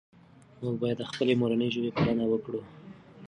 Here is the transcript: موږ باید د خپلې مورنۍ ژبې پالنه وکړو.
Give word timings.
موږ 0.61 0.75
باید 0.81 0.97
د 0.99 1.03
خپلې 1.11 1.33
مورنۍ 1.41 1.69
ژبې 1.75 1.91
پالنه 1.97 2.25
وکړو. 2.27 2.61